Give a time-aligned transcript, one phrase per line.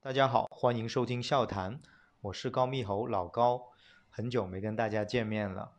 [0.00, 1.80] 大家好，欢迎收听笑谈，
[2.20, 3.72] 我是高密猴老高，
[4.08, 5.72] 很久没跟大家见面了。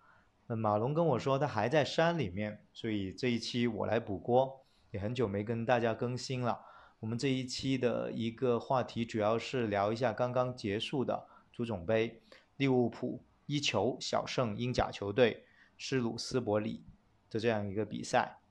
[0.47, 6.59] 那马龙跟我说他还在山里面，所以这一期我来补锅，也很久没跟大家更新了。
[6.99, 12.21] 我们这一期的一个话题主要是聊一下刚刚结束的足总杯，
[12.57, 15.45] 利物浦一球小胜英甲球队
[15.77, 16.83] 施鲁斯伯里
[17.29, 18.41] 的这样一个比赛。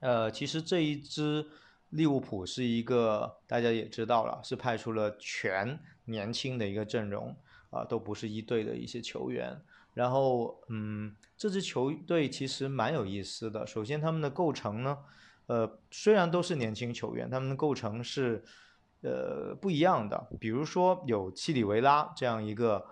[0.00, 1.50] 呃，其实这一支
[1.90, 7.34] 利物浦是一个大家也知道了，是派出了全年轻的一个阵容
[7.70, 9.60] 啊，都不是一队的一些球员。
[9.94, 13.66] 然后，嗯，这支球队其实蛮有意思的。
[13.66, 14.98] 首先，他们的构成呢，
[15.46, 18.44] 呃，虽然都是年轻球员，他们的构成是
[19.00, 20.28] 呃不一样的。
[20.38, 22.86] 比如说，有七里维拉这样一个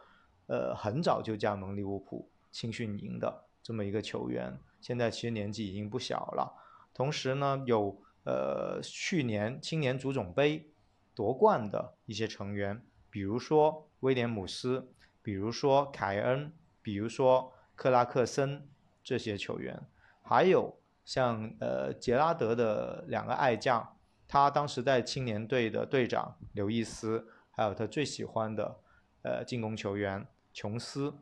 [0.46, 6.52] 呃很早就加盟利物浦青训营的这么一个球员，现在其实年纪已经不小了。
[6.92, 10.68] 同时呢，有呃去年青年足总杯
[11.14, 16.52] 夺冠的一些成员，比如说威廉姆斯，比如说凯恩，
[16.82, 18.68] 比如说克拉克森
[19.02, 19.80] 这些球员，
[20.22, 23.96] 还有像呃杰拉德的两个爱将，
[24.26, 28.80] 他当时在青年队的队长刘易斯，还有他最喜欢的
[29.22, 31.14] 呃进攻球员琼斯，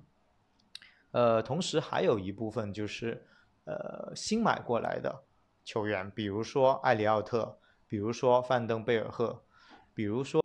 [1.11, 3.27] 呃，同时还有一部分就是
[3.65, 5.25] 呃新买过来的。
[5.65, 9.43] 球员，比如说艾里奥特，比如说范登贝尔赫，
[9.95, 10.45] 比如说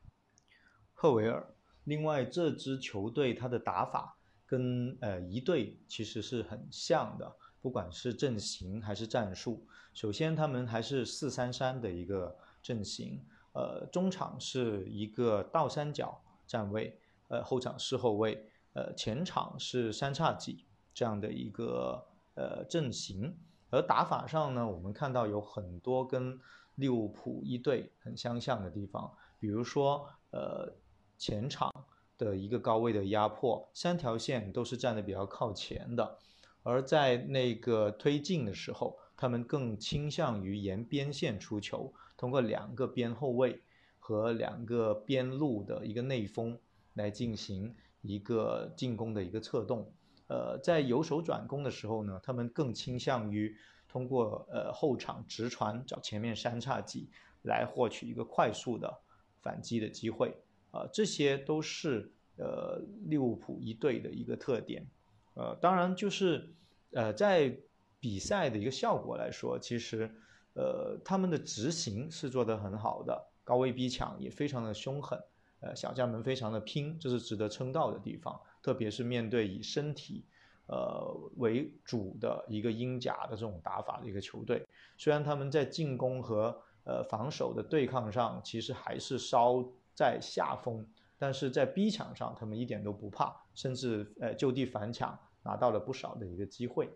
[0.94, 1.54] 赫维尔。
[1.84, 9.68] 另外，这支球队它的打法跟呃一队其实是很像的，不管是阵型还是战术。
[9.94, 13.22] 首先，他们还是四三三的一个阵型，
[13.54, 16.98] 呃，中场是一个倒三角站位，
[17.28, 23.36] 呃，后场是后卫，呃，前场是三叉戟这样的一个呃阵型。
[23.70, 26.40] 而打法上呢，我们看到有很多跟
[26.76, 30.74] 利物浦一队很相像的地方，比如说，呃，
[31.18, 31.72] 前场
[32.18, 36.18] 的一个高位的压迫，三条线都是站的比较靠前的，
[36.64, 43.62] 而在那个推进的时候，他们更倾向于沿边线出球，通过两个边后卫
[44.00, 46.58] 和两个边路的一个内锋
[46.94, 49.92] 来进行一个进攻的一个策动。
[50.30, 53.58] 呃，在由守转攻的时候呢，他们更倾向于
[53.88, 57.10] 通过呃后场直传找前面三叉戟
[57.42, 58.96] 来获取一个快速的
[59.42, 60.36] 反击的机会
[60.70, 64.86] 啊，这些都是呃利物浦一队的一个特点。
[65.34, 66.54] 呃，当然就是
[66.92, 67.58] 呃在
[68.00, 70.10] 比赛的一个效果来说，其实
[70.54, 75.20] 呃他们的执行是做得很好的，高位逼抢也非常的凶狠，
[75.62, 78.40] 呃小将们非常的拼，这是值得称道的地方。
[78.70, 80.24] 特别是面对以身体，
[80.68, 84.64] 呃为主的一个英甲的这种打法的一个球队，
[84.96, 89.66] 虽然他们在进攻和呃防守的对抗上其实还是稍
[89.96, 90.86] 在下风，
[91.18, 96.92] 但是在逼抢上他们一点都不怕，甚至呃就地反抢拿到了不少的一个机会。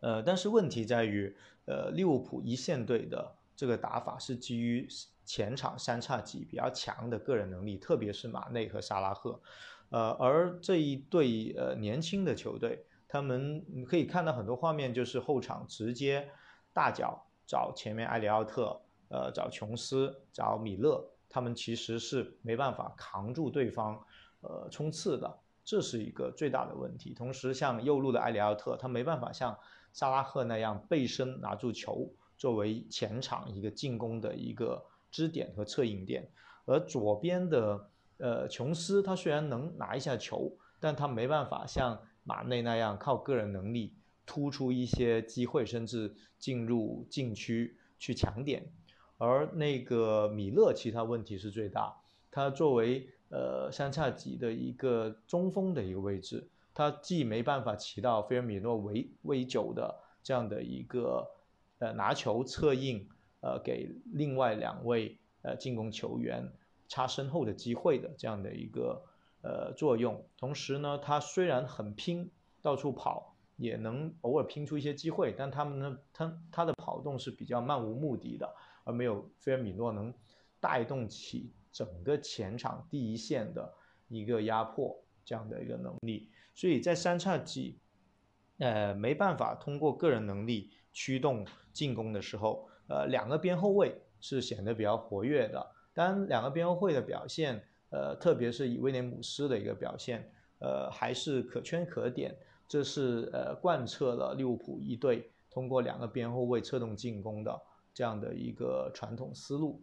[0.00, 1.36] 呃，但是问题在于，
[1.66, 4.88] 呃利物浦一线队的这个打法是基于
[5.26, 9.38] 前场三叉戟比较强的个人能力，特别是马内和萨拉赫。
[9.94, 16.28] 呃，而这一队呃年轻的球队，他们你可以看到很多画面，就是后场直接
[16.72, 24.04] 大脚找前面埃里奥特，呃，找琼斯，找米勒，他们其实是没办法扛住对方，
[24.40, 27.14] 呃，冲刺的，这是一个最大的问题。
[27.14, 29.56] 同时，像右路的埃里奥特，他没办法像
[29.92, 36.28] 萨拉赫那样背身拿住球，作为前场一个进攻的一个支点和策应点，
[36.64, 37.88] 而左边的。
[38.18, 43.92] 呃，琼斯他虽然能拿一下球，但他没办法像马内那样靠个人能力
[44.24, 48.72] 突出一些机会，甚至进入禁区去抢点。
[49.18, 51.94] 而那个米勒，其他问题是最大。
[52.30, 61.26] 他作为呃三叉戟的一个中锋的一个位置，他既没办法起到菲尔米诺为为九的这样的一个
[61.78, 63.08] 呃拿球策应，
[63.40, 66.48] 呃给另外两位呃进攻球员。
[66.94, 69.04] 插身后的机会的这样的一个
[69.42, 72.30] 呃作用，同时呢，他虽然很拼，
[72.62, 78.48] 到处跑，也能偶尔拼出一些机会，但他们呢，他他的跑动是比较漫无目的的，
[78.84, 80.14] 而没有菲尔米诺能
[80.60, 83.74] 带动起整个前场第一线的
[84.06, 87.80] 一个压迫这样的一个能力，所以在三叉戟
[88.58, 95.74] 呃没办法通过个人能力驱动进攻的时候，呃两个边后卫是显得比较活跃的。
[95.94, 102.36] 当，两个边后卫的表现，呃，特别是以威廉姆斯的一个表现，呃，还是可圈可点。
[102.66, 107.60] 这是呃贯彻了利物浦一队通过两个边后卫策动进攻的
[107.92, 109.80] 这样的一个传统思路。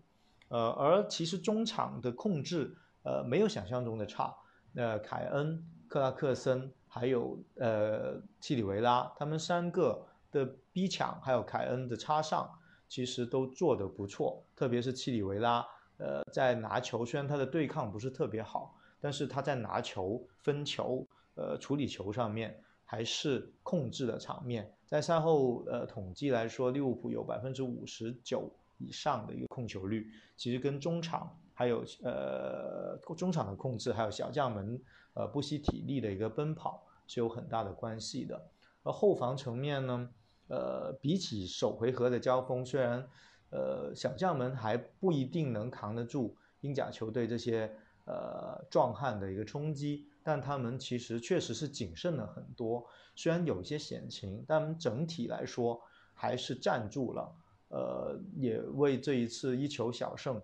[0.49, 4.35] 呃，而其实中场的控制呃没有想象中的差。
[4.75, 12.49] 呃，凯恩、克拉克森还有呃契里维拉，他们三个的逼抢还有凯恩的插上，
[12.89, 14.43] 其实都做得不错。
[14.55, 15.65] 特别是契里维拉，
[16.01, 24.74] 呃，在拿球虽然他的对抗不是特别好，但是他在拿球、分球、呃处理球上面还是控制的场面。
[24.88, 31.38] 在赛后呃统计来说，利物浦有百分之五十九以上的一个控球率，其实跟中场。
[31.53, 34.81] 还有呃中场的控制，还有小将们
[35.13, 38.50] 呃不惜体力的一个奔跑是有很大的关系的。
[38.81, 40.09] 而后防层面呢，
[40.48, 43.07] 呃比起首回合的交锋，虽然
[43.51, 47.71] 呃小将们还不一定能扛得住英甲球队这些
[48.06, 52.86] 呃壮汉的一个冲击，但他们其实确实是谨慎了很多。
[53.15, 55.80] 虽然有一些险情，但整体来说
[56.13, 57.36] 还是站住了，
[57.69, 60.42] 呃也为这一次一球小胜。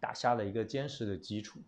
[0.00, 1.58] 打下了一个坚实的基础，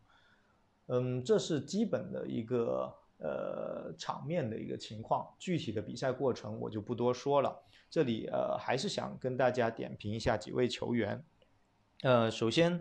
[0.87, 7.63] 嗯，这是基本的一个呃场面的一个情况，具体的比赛过程我就不多说了。
[7.89, 11.25] 这里呃还是想跟大家点评一下几位球员，
[12.03, 12.81] 呃，首先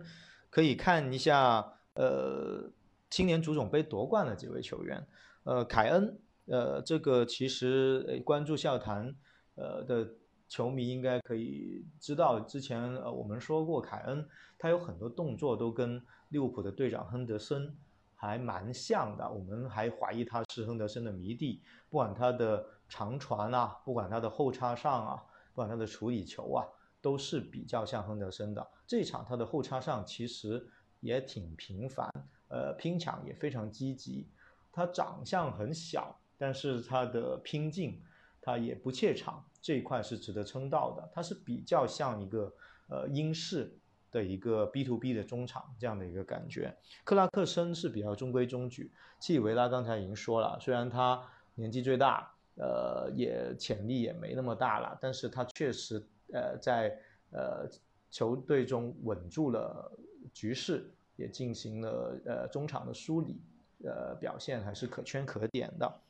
[0.50, 2.70] 可以看一下呃
[3.08, 5.06] 青年足总杯夺冠的几位球员，
[5.44, 9.14] 呃，凯恩，呃，这个其实关注笑谈
[9.54, 10.08] 呃的。
[10.50, 14.28] 球迷应该可以知道，之前呃我们说过，凯恩
[14.58, 17.72] 他有很多动作都跟利物浦的队长亨德森
[18.20, 19.28] 还蛮像的。
[19.28, 25.16] 我们还怀疑他是亨德森的迷弟，不管他的长传啊，不管他的后插上啊，
[25.54, 26.66] 不管他的处理球啊，
[27.00, 28.70] 都是比较像亨德森的。
[28.86, 30.70] 这场他的后插上其实
[31.00, 32.12] 也挺频繁，
[32.48, 34.28] 呃拼抢也非常积极。
[34.70, 38.02] 他长相很小，但是他的拼劲。
[38.42, 41.06] 他也不怯场，这一块是值得称道的。
[41.12, 42.50] 他是比较像一个
[42.88, 43.78] 呃英式
[44.10, 46.76] 的一个 B to B 的中场这样的一个感觉。
[47.04, 48.90] 克拉克森是比较中规中矩。
[49.18, 51.22] 契里维拉刚才已经说了，虽然他
[51.54, 56.02] 年纪最大，呃，也潜力也没那么大了，但是他确实
[56.32, 56.98] 呃在
[57.32, 57.68] 呃
[58.10, 59.92] 球队中稳住了
[60.32, 63.40] 局势，也进行了呃中场的梳理，
[63.84, 66.00] 呃表现还是可圈可点的。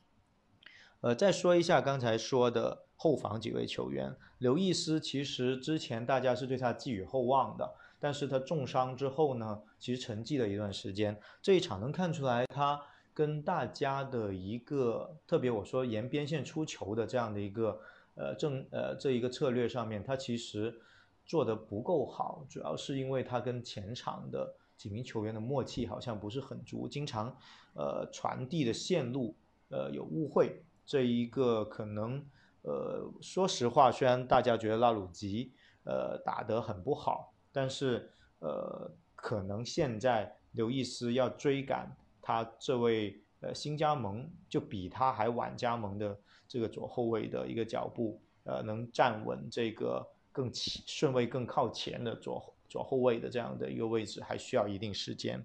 [1.01, 11.17] 呃，再说一下刚才说的后防几位球员，刘易斯其实之前大家是对他寄予厚望的，但是他重伤之后呢，其实沉寂了一段时间。
[11.41, 12.81] 这一场能看出来，他
[13.13, 17.79] 跟大家的一个特别，我说沿边线出球的这样的一个
[18.15, 20.81] 呃正呃这一个策略上面，他其实
[21.25, 27.37] 做的不够好，主要是因为他跟前场的几名球员的默契好像不是很足，经常
[27.75, 29.35] 呃传递的线路
[29.69, 30.63] 呃有误会。
[30.83, 32.25] 这一个可能，
[32.63, 35.53] 呃，说实话，虽然大家觉得拉鲁吉，
[35.85, 38.09] 呃，打得很不好，但是，
[38.39, 46.17] 呃，可能现在刘易斯要追赶他这位呃新加盟，就比他还晚加盟的
[46.47, 55.43] 这个左后卫的一个脚步，呃，能站稳这个更前顺位更靠前的左左后卫的这样的一个位置，还需要一定时间。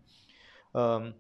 [0.73, 1.13] 嗯，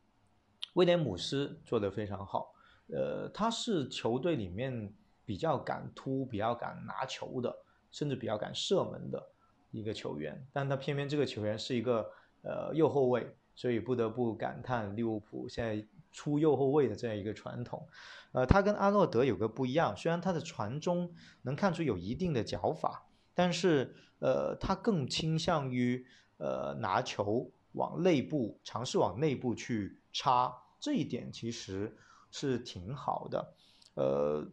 [0.74, 2.54] 威廉姆斯做得非常好。
[2.88, 4.92] 呃，他是球队里面
[5.24, 7.52] 比较敢突、比较敢拿球的，
[7.90, 9.30] 甚至比较敢射门的
[9.78, 10.46] 一个球员。
[10.52, 12.10] 但他偏偏这个球员是一个
[12.42, 17.86] 呃右后卫，所以不得不感叹利物浦现在出右后卫的这样一个传统。
[18.32, 21.12] 呃，他跟阿诺德有个不一样，虽然他的传中
[21.42, 26.06] 能看出有一定的脚法，但是呃，他更倾向于
[26.38, 31.96] 呃拿球往内部尝试往内部去插，这一点其实。
[32.28, 33.54] 是挺好的，
[33.94, 34.46] 呃，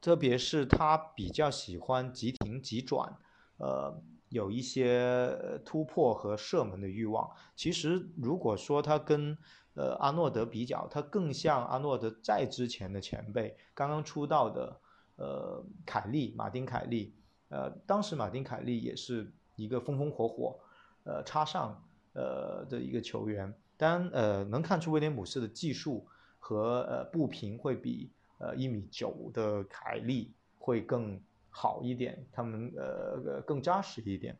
[0.00, 3.18] 特别是他比较喜欢急停急转，
[3.58, 7.30] 呃，有一些突破和射门的欲望。
[7.56, 9.36] 其实如果说他跟
[9.74, 14.80] 呃阿诺德比较，他更像阿诺德在之前的前辈，刚刚出道的
[15.16, 17.14] 呃凯利马丁凯利，
[17.48, 20.58] 呃，当时马丁凯利也是一个风风火火，
[21.04, 21.82] 呃插上
[22.12, 23.54] 呃的一个球员。
[23.76, 26.06] 当然呃能看出威廉姆斯的技术。
[26.40, 31.20] 和呃步频会比呃一米九的凯利会更
[31.60, 34.38] 好一点，他们呃更扎实一点。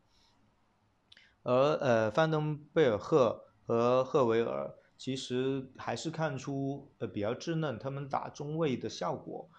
[1.42, 9.50] 而呃范登贝尔赫和赫维尔其实还是看出呃比较稚嫩，他们打中卫的效果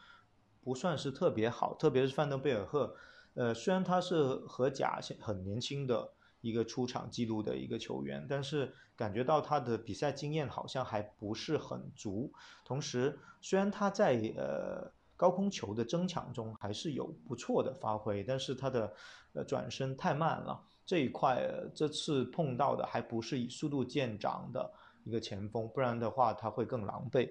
[0.64, 2.96] 不算是特别好，特别是范登贝尔赫，
[3.34, 6.14] 呃虽然他是和甲很年轻的。
[6.42, 12.32] 一个出场记录的一个球员，但是感觉到他的比赛经验好像还不是很足。
[12.64, 14.90] 同时，虽然他在呃
[15.20, 18.94] 高空球的争抢中还是有不错的发挥，但是他的
[19.34, 21.46] 呃转身太慢了，这一块
[21.76, 24.74] 这次碰到的还不是以速度见长的
[25.04, 27.30] 一个前锋，不然的话他会更狼狈。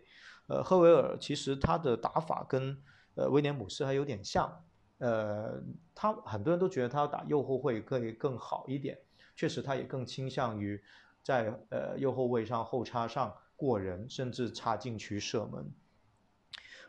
[0.48, 2.76] 呃，赫维尔其实他的打法跟
[3.14, 4.52] 呃威廉姆斯还有点像，
[4.98, 5.58] 呃，
[5.94, 8.98] 他很多人都觉得他要打右后卫可以更好一点，
[9.34, 10.78] 确实他也更倾向于
[11.22, 15.72] 在呃右后卫上后插上过人，甚至插禁区射门。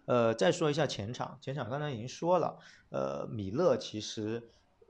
[0.10, 2.58] 呃，再说一下前场，前场刚才已经说了，
[2.90, 4.42] 呃，米勒其实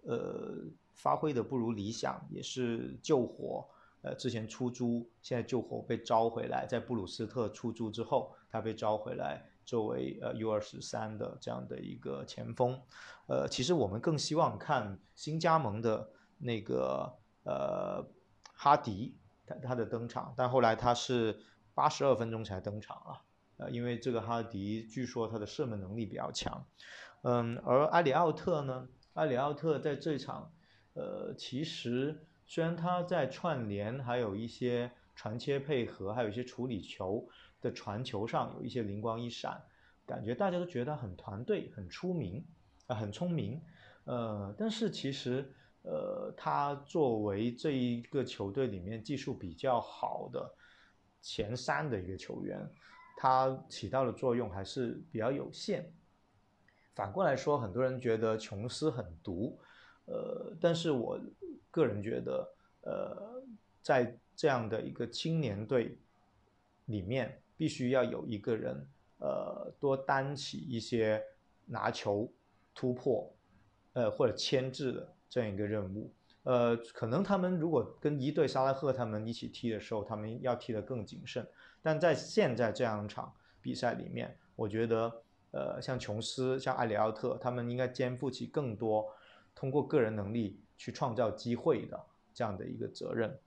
[0.04, 0.56] 呃
[0.96, 3.68] 发挥的不如理想，也是救火，
[4.02, 9.46] 呃，之前出租，现在救火被招回来，在布鲁斯特出租之后，他被招回来。
[9.66, 12.82] 作为呃 U 二十三的这样的一个前锋，
[13.28, 16.10] 呃，其实我们更希望看新加盟的
[16.40, 18.04] 那个呃
[18.56, 21.38] 哈迪他他的登场，但后来他是
[21.76, 23.22] 八十二分钟才登场了，
[23.60, 26.66] 呃，因为这个哈迪据说他的射门能力比较强，
[27.22, 30.52] 嗯，而埃里奥特呢，埃里奥特在这场，
[30.94, 37.30] 呃，其实虽然他在串联，还有一些传切配合，还有一些处理球。
[37.62, 39.62] 的传球上有一些灵光一闪，
[40.06, 42.42] 感觉大家都觉得很团队很出名
[42.88, 43.62] 啊，很聪明，
[44.06, 50.50] 呃，但是其实呃，他作为这一个球队里面技术比较好的
[51.22, 52.66] 前三的一个球员，
[53.22, 55.92] 他起到的作用还是比较有限。
[56.96, 59.60] 反过来说，很多人觉得琼斯很毒，
[60.06, 61.20] 呃，但是我
[61.70, 63.44] 个人觉得，呃，
[63.82, 65.98] 在这样的一个青年队
[66.86, 67.42] 里面。
[67.60, 71.22] 必须要有一个人，呃，多担起一些
[71.66, 72.32] 拿球、
[72.74, 73.30] 突破，
[73.92, 76.10] 呃，或者牵制的这样一个任务。
[76.44, 81.46] 呃，可能他们如果跟一队沙拉赫他们一起踢的时候，他们要踢得更谨慎。
[81.82, 89.06] 但在现在这样一场比赛里面，我觉得，呃，像琼斯、像埃里奥特，他们应该肩负起更多
[89.54, 92.00] 通过个人能力去创造机会的
[92.34, 93.40] 这样的一个责任。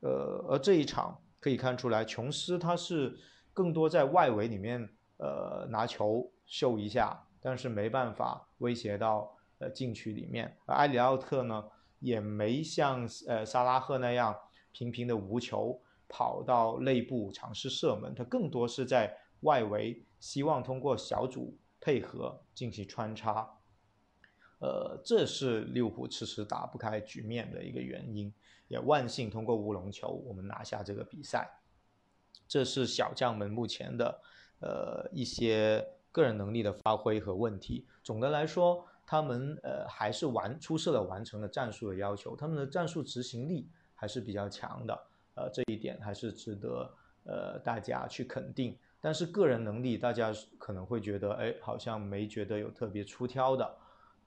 [0.00, 3.16] 呃，而这一场可以看出来，琼斯他是。
[3.52, 10.56] 更多在外围里面，呃，拿球秀一下，但是没办法威胁到呃禁区里面。
[10.66, 11.64] 而埃里奥特呢，
[11.98, 14.34] 也没像呃萨拉赫那样
[14.70, 23.48] 频频的无球跑到内部尝试射门，他更多是在外围，希望通过小组配合进行穿插。
[24.58, 28.30] 呃，这是利物浦迟迟打不开局面的一个原因。
[28.68, 31.50] 也万幸通过乌龙球，我们拿下这个比赛。
[32.46, 34.20] 这是小将们目前的，
[34.60, 37.88] 呃一些个人能力的发挥和问题。
[38.04, 44.96] 总的来说，他们呃还是完出色的完成了战术的要求，他们的战术执行力还是比较强的，
[45.40, 46.94] 呃这一点还是值得
[47.24, 48.76] 呃大家去肯定。
[49.00, 53.76] 但是个人能力，大家可能会觉得，哎，好像没觉得有特别出挑的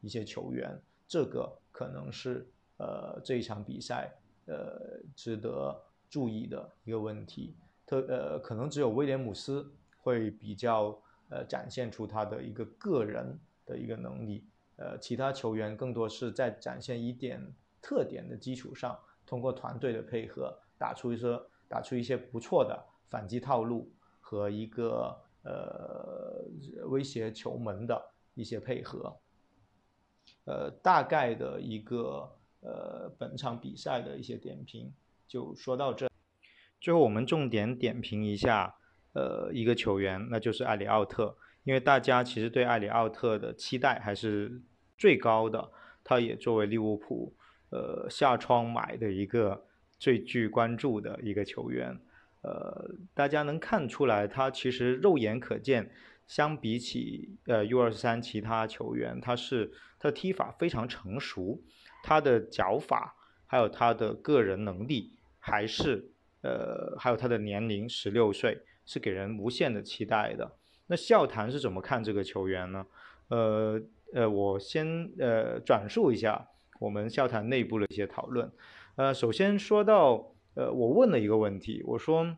[0.02, 4.12] 一些球员，这个可能是呃这一场比赛
[4.48, 5.80] 呃值得
[6.10, 7.56] 注意的一个问题。
[7.86, 14.44] 特呃，可能只有威廉姆斯会比较呃展现出他的一个个人的一个能力，
[14.78, 17.40] 呃，其他球员更多是在展现一点
[17.80, 22.78] 特点的基础上，通过团队的配合，打出一些打出一些不错的
[23.10, 26.44] 反击套路和一个呃
[26.88, 29.18] 威胁球门的一些配合，
[30.44, 34.94] 呃，大概的一个呃本场比赛的一些点评
[35.26, 36.10] 就说到这。
[36.82, 38.76] 最后，我们重点点评一下，
[39.14, 41.38] 呃，一个球员，那就是埃里奥特。
[41.64, 44.62] 因为大家其实对埃里奥特的期待还是
[44.98, 45.72] 最高的，
[46.04, 47.34] 他也作为利物浦，
[47.70, 49.66] 呃，下窗买的一个
[50.04, 51.98] 最具关注的一个球员。
[52.42, 52.52] 呃，
[53.14, 55.90] 大家能看出来，他其实肉眼可见，
[56.28, 61.62] 相比起呃 U 二三其他球员，他是他的踢法非常成熟，
[62.04, 66.10] 他的脚法还有他的个人能力还是。
[66.42, 70.52] 呃，还有他的年龄十六岁，是给人无限的期待的。
[70.88, 72.86] 那笑谈是怎么看这个球员呢？
[73.30, 73.82] 呃
[74.14, 76.46] 呃，我先呃转述一下
[76.82, 78.52] 我们笑谈内部的一些讨论。
[78.96, 82.36] 呃，首先说到呃，我问了一个问题，我说，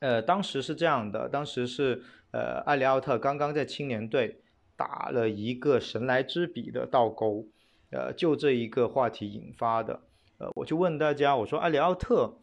[0.00, 4.42] 呃，当时是这样的，当时是呃，埃里奥特刚刚在青年队
[4.76, 7.46] 打了一个神来之笔的倒钩，
[7.90, 10.00] 呃，就这一个话题引发的。
[10.38, 12.36] 呃，我就问大家，我说埃里奥特。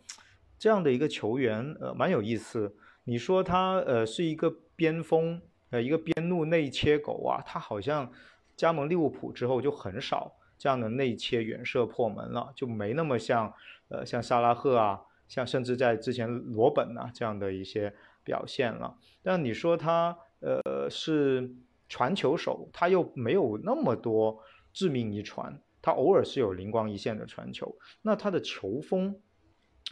[0.59, 2.75] 这样的一个球员，呃，蛮有意思。
[3.03, 5.39] 你说他，呃，是一个边锋，
[5.69, 7.43] 呃，一个边路内切狗啊。
[7.45, 8.11] 他好像
[8.55, 13.53] 加盟利物浦之后就很少这样的内切远射破门了，就没那么像，
[13.89, 18.97] 呃，像萨拉赫啊，像甚至在之前罗本啊这样的一些表现了。
[19.21, 21.49] 但你说他，呃，是
[21.87, 24.41] 传球手，他又没有那么多
[24.73, 25.59] 致命一传。
[25.81, 27.77] 他偶尔是有灵光一现的传球。
[28.01, 29.15] 那他的球风，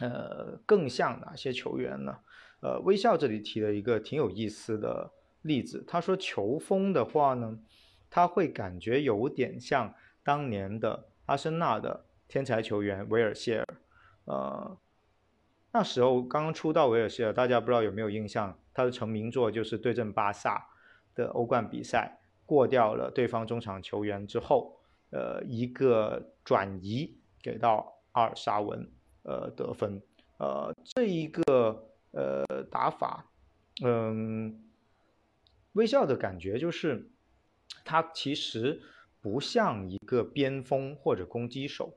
[0.00, 2.14] 呃，更像哪些球员呢？
[2.60, 5.10] 呃，微笑这里提了一个挺有意思的
[5.42, 7.58] 例子，他说球风的话呢，
[8.10, 9.94] 他会感觉有点像
[10.26, 13.66] 当年的阿森纳的天才球员维尔谢尔，
[14.24, 14.76] 呃。
[15.70, 18.58] 那时候刚刚出道维尔谢尔，大家不知道有没有印象？
[18.74, 20.66] 他的成名作就是对阵巴萨
[21.14, 24.80] 的欧冠比赛，过掉了对方中场球员之后，
[25.10, 28.90] 呃，一个转移给到阿尔沙文，
[29.22, 30.02] 呃，得分，
[30.38, 33.30] 呃，这一个呃打法，
[33.84, 34.60] 嗯，
[35.74, 37.10] 微笑的感觉就是，
[37.84, 38.82] 他其实
[39.26, 41.92] 不像一个边锋或者攻击手。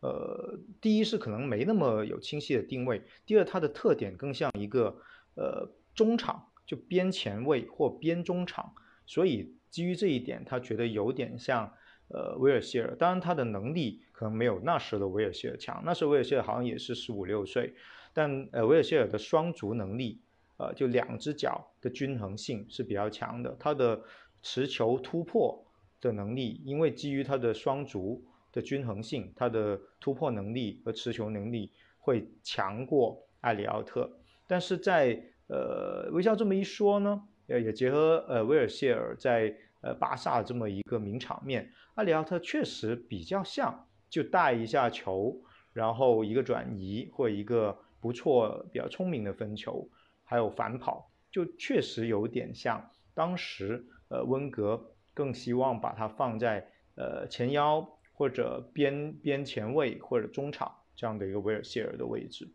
[0.00, 4.96] 呃，第一是可能没那么有清晰的定位，第二它的特点更像一个
[5.36, 8.74] 呃中场，就边前卫或边中场，
[9.06, 11.72] 所以基于这一点，他觉得有点像
[12.08, 17.72] 呃威尔希尔，当然他的能力可能没有那时的威尔希尔强，那时威尔希尔好像也是十五六岁，
[18.12, 20.20] 但呃威尔希尔的双足能力，
[20.56, 24.02] 呃就两只脚的均衡性是比较强的，他的
[24.42, 25.64] 持球突破
[26.02, 28.22] 的能力，因为基于他的双足。
[28.54, 34.14] 的均衡性，他的突破能力和持球能力会强过埃里奥特，
[34.46, 45.34] 但是在呃微笑这么一说呢，呃也结合呃威尔谢尔在呃巴萨这么一个名场面，埃里奥特确实比较像，就带一下球，
[45.72, 49.88] 然后一个转移或一个不错比较聪明的分球，
[50.24, 57.98] 还有反跑，就确实有点像当时呃温格更希望把它放在呃前腰。
[58.14, 62.52] 或者边边前卫或者中场这样的一个威尔谢尔的位置，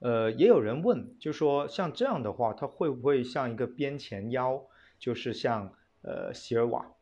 [0.00, 4.62] 呃，也有人问，就说像这样的话，他会不会像一个边前腰，
[4.98, 6.92] 就是像呃席尔瓦，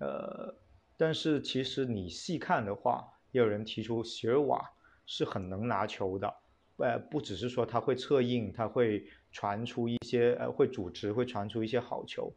[0.00, 0.56] 呃，
[0.96, 4.72] 但是其实你细看的话，也有人提出席尔瓦
[5.06, 6.34] 是很能拿球的，
[6.78, 12.32] 呃，不只是说他会策应，他会传出一些呃会组织，会传出一些好球，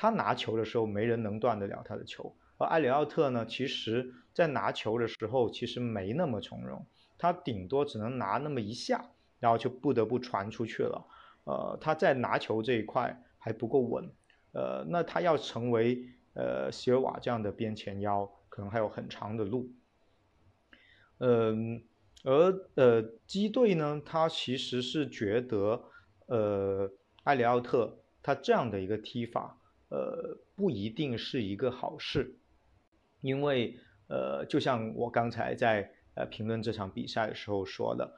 [0.00, 2.34] 他拿球的时候没人能断得了他的球。
[2.56, 6.86] 而埃里奥特呢，其实在拿球的时候其实没那么从容，
[7.18, 9.10] 他顶多只能拿那么一下，
[9.40, 11.06] 然后就不得不传出去了。
[11.44, 14.10] 呃，他在拿球这一块还不够稳。
[14.52, 19.70] 呃，那他要成为呃席尔瓦这样的边前腰，可能还有很长的路。
[21.18, 21.82] 嗯，
[22.24, 25.84] 而呃基队呢，他其实是觉得
[26.26, 26.90] 呃
[27.24, 29.59] 埃里奥特他这样的一个踢法，
[29.90, 32.36] 呃不一定是一个好事。
[33.20, 33.76] 因为，
[34.08, 38.16] 呃，就像我刚才在呃评论这场比赛的时候说的，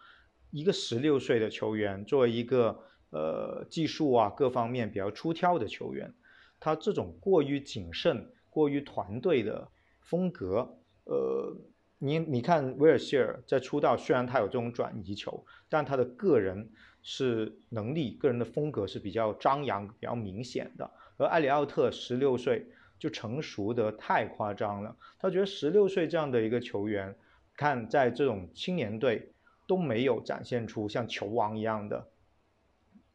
[0.53, 2.79] 一个十六岁的球员，作为一个
[3.11, 6.15] 呃技术啊各方面比较出挑的球员，
[6.61, 9.69] 他这种过于谨慎、过于团队的
[10.01, 11.57] 风格，呃，
[11.99, 16.71] 你你看威尔希尔在出道，虽然他有这种转移球，但他的个人
[17.03, 22.67] 是能力、个人的风格是比较张扬、比较明显的，而埃里奥特十六岁。
[23.03, 24.97] 就成熟的太夸张了。
[25.19, 27.13] 他觉得十六岁这样的一个球员，
[27.57, 29.33] 看在这种青年队
[29.67, 32.07] 都没有展现出像球王一样的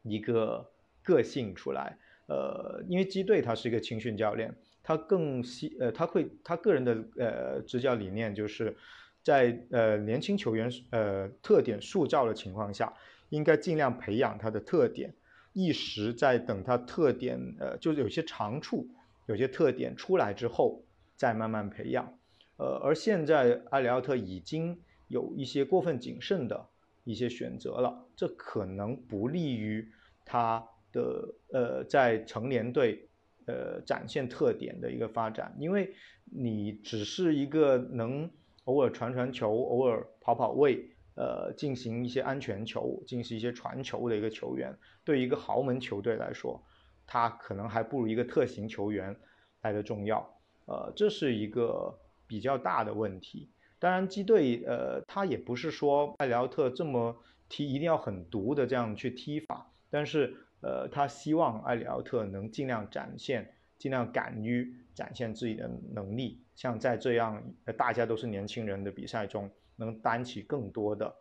[0.02, 0.70] 一个
[1.02, 1.96] 个性出来。
[2.26, 8.76] 呃，因为基队他是一个青训教练，他更希呃他会他个人的呃执教理念就是
[9.22, 12.92] 在呃年轻球员呃特点塑造的情况下，
[13.30, 15.14] 应该尽量培养他的特点，
[15.58, 18.86] 一时在等他特点呃就是有些长处。
[19.26, 20.82] 有些特点出来之后，
[21.14, 22.10] 再慢慢培养，
[22.56, 24.74] 呃，而现在埃里奥特已经
[25.08, 26.66] 有一些过分谨慎的
[27.04, 29.86] 一些选择了，这可能不利于
[30.24, 33.06] 他的呃在成年队
[33.44, 35.92] 呃展现特点的一个发展，因为
[36.24, 38.30] 你只是一个能
[38.64, 40.88] 偶尔传传球、偶尔跑跑位、
[41.18, 44.72] 呃进行一些安全球、进行一些传球的一个球员，
[45.04, 46.62] 对一个豪门球队来说。
[47.10, 49.16] 他可能还不如一个特型球员
[49.62, 50.18] 来的重要，
[50.66, 53.48] 呃，这是一个比较大的问题。
[53.78, 57.16] 当然，基队呃，他也不是说艾里奥特这么
[57.48, 67.42] 踢一定要很毒的这样去踢法，但是呃，他希望艾里奥特能尽量展现，尽量敢于展现自己的能力，像在这样
[67.78, 71.16] 大家都是年轻人的比赛中，能担起更多的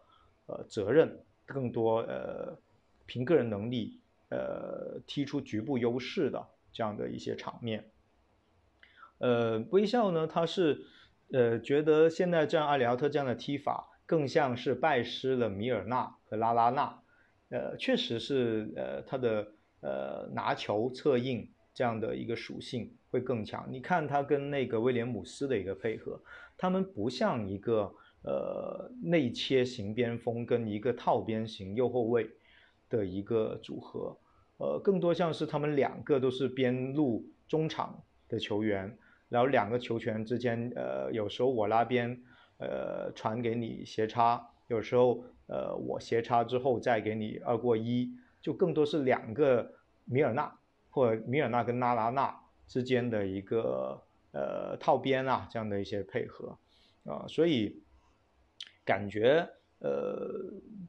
[0.48, 2.60] 呃责任，更多呃
[3.06, 4.02] 凭个人能力。
[4.30, 7.90] 呃，踢出局部优势的这样的一些场面，
[9.20, 10.84] 呃，微笑呢，他是
[11.32, 17.02] 呃觉得现在这样阿里奥特这样的踢法更像是拜师了米尔纳和拉拉纳，
[17.48, 19.48] 呃，确实是呃他的
[19.80, 23.66] 呃拿球策应这样的一个属性会更强。
[23.72, 26.22] 你看他跟那个威廉姆斯的一个配合，
[26.58, 27.96] 他们不像一个
[28.28, 32.30] 呃内切型边锋跟一个套边型右后卫
[32.90, 34.18] 的一个组合，
[34.58, 38.98] 呃，更多像是他们两个都是边路中场的球员，
[39.30, 42.22] 然后两个球权之间，呃，有时候我拉边，
[42.58, 48.12] 呃，传给你斜插，有时候呃我斜插之后再给你二过一，
[48.42, 50.54] 就更多是两个米尔纳
[50.90, 52.42] 或者米尔纳跟拉拉纳。
[52.70, 56.60] 之间的一个呃套边啊，这样的一些配合
[57.06, 57.82] 啊，所以
[58.88, 59.48] 感觉
[59.80, 60.32] 呃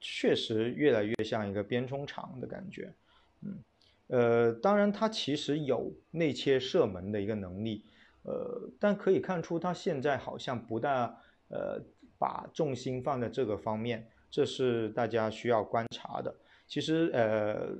[0.00, 2.94] 确实越来越像一个边中场的感觉，
[3.42, 3.58] 嗯
[4.06, 7.84] 呃，当然他其实有内切射门的一个能力，
[8.22, 11.14] 呃，但可以看出他现在好像不大
[11.48, 11.82] 呃
[12.16, 16.32] 把重心放在这个方面，这是大家需要观察的。
[16.66, 17.76] 其实呃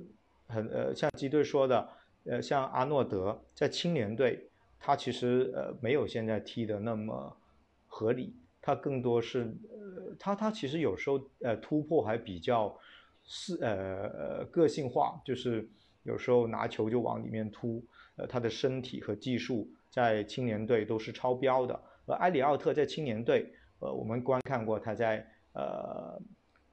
[0.47, 1.89] 很呃像基队说的。
[2.25, 7.35] 呃，像阿诺德在青年队，他其实呃没有现在踢的那么
[7.87, 9.55] 合理，他更多是
[10.17, 12.75] 他他其实有时候呃突破还比较
[13.23, 15.67] 是呃个性化，就是
[16.03, 17.83] 有时候拿球就往里面突，
[18.15, 21.79] 呃他的身体和技术在青年队都是超标的。
[22.05, 26.21] 而埃里奥特在青年队，呃我们观看过他在呃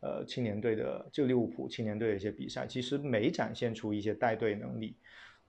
[0.01, 4.97] 呃青年队的就利物浦青年队的一些比赛，其实没展现出一些带队能力。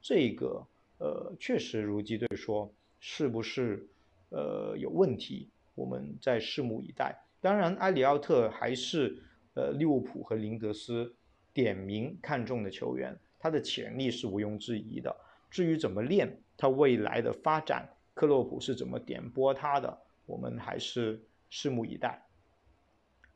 [0.02, 0.66] 这个
[1.00, 3.88] 呃，确实如基队说，是不是
[4.30, 5.50] 呃有问题？
[5.76, 7.16] 我们再拭目以待。
[7.40, 9.22] 当然，埃里奥特还是
[9.54, 11.16] 呃利物浦和林格斯
[11.54, 15.16] 点名看中的球员，他的潜力是毋庸置疑的。
[15.50, 22.22] 至于怎么练，他未来的发展，克洛普是怎么点拨他的，我们还是拭目以待。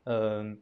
[0.04, 0.60] 嗯，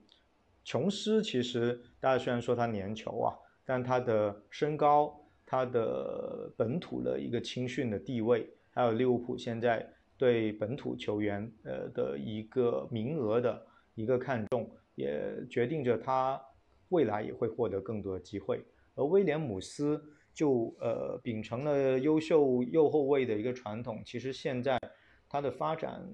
[0.64, 5.16] 琼斯其实大家虽然说他粘球啊，但他的身高。
[5.52, 9.84] 他的本土的一个青训的地位，还有利物浦现在
[10.20, 16.38] 对本土球员呃的一个名额的一个看重，也决定着他
[16.90, 18.62] 未来也会获得更多的机会。
[18.94, 19.98] 而威廉姆斯
[20.34, 24.78] 就呃秉承了优秀右后卫的一个传统，其实现在
[25.26, 26.06] 他的发展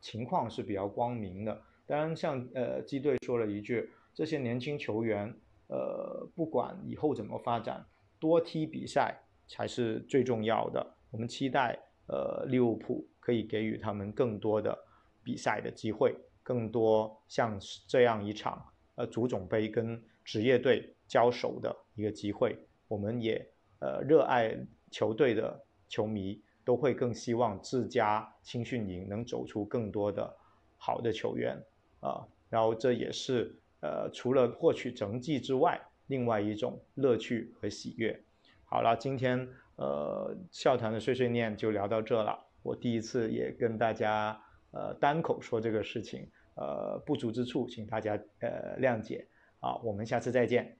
[0.00, 1.60] 情况是比较光明的。
[1.84, 5.34] 当然，像呃基队说了一句，这些年轻球员
[5.66, 7.84] 呃不管以后怎么发展。
[8.20, 9.16] 多踢比赛
[9.48, 10.94] 才是最重要的。
[11.10, 14.74] 我们期待，呃，利物浦可以给予他们更多的
[15.22, 18.64] 比赛的机会，更多像这样一场，
[18.94, 22.56] 呃，足总杯跟职业队交手的一个机会。
[22.88, 23.46] 我们也，
[23.80, 24.56] 呃，热爱
[24.90, 30.34] 球队的球迷都会更希望自家青训营能走出更多的
[30.78, 31.62] 好的球员
[32.00, 32.26] 啊。
[32.48, 35.78] 然后这也是，呃，除了获取成绩之外。
[36.06, 38.18] 另外一种乐趣和喜悦。
[38.64, 42.47] 好了，今天呃笑谈的碎碎念就聊到这了。
[42.62, 44.40] 我第一次也跟大家
[44.72, 49.26] 呃单口说这个事情，呃不足之处请大家呃谅解。
[49.60, 50.76] 好，我们下次再见。